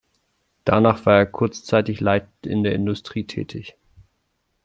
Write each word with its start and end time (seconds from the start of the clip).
Danach 0.65 1.05
war 1.05 1.17
er 1.19 1.25
kurzzeitig 1.27 1.99
leitend 1.99 2.47
in 2.47 2.63
der 2.63 2.73
Industrie 2.73 3.25
tätig. 3.25 3.75